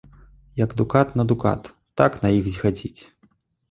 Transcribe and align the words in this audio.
Як 0.61 0.73
дукат 0.79 1.07
на 1.19 1.27
дукат, 1.33 1.71
так 2.05 2.19
на 2.27 2.35
іх 2.41 2.53
зіхаціць. 2.53 2.97